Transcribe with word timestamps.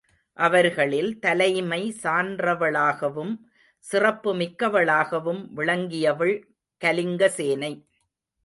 அவர்களில் 0.37 1.19
தலைமை 1.19 1.95
சான்றவளாகவும் 2.03 3.33
சிறப்பு 3.85 4.33
மிக்கவளாகவும் 4.35 5.41
விளங்கியவள் 5.55 6.35
கலிங்கசேனை. 6.81 7.73